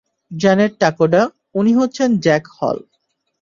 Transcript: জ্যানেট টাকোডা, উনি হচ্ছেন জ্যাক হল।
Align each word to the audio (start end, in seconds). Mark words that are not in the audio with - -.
জ্যানেট 0.31 0.71
টাকোডা, 0.79 1.21
উনি 1.55 1.71
হচ্ছেন 1.73 2.09
জ্যাক 2.17 2.43
হল। 2.57 2.77